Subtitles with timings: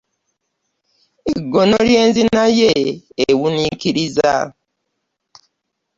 [1.33, 2.73] Eggono lye, enzina ye
[3.27, 4.33] ewuniikiriza.